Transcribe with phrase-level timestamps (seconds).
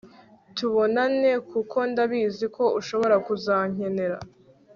[0.55, 4.17] tubonane, kuko ndabizi ko ushobora kuzankenera!